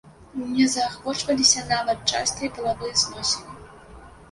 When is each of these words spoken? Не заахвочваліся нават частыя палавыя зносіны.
Не 0.53 0.63
заахвочваліся 0.75 1.67
нават 1.73 2.09
частыя 2.15 2.49
палавыя 2.59 2.93
зносіны. 3.05 3.63